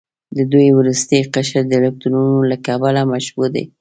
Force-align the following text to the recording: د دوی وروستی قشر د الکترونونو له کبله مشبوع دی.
د 0.37 0.39
دوی 0.51 0.67
وروستی 0.79 1.17
قشر 1.33 1.63
د 1.67 1.73
الکترونونو 1.79 2.39
له 2.51 2.57
کبله 2.67 3.01
مشبوع 3.13 3.47
دی. 3.55 3.63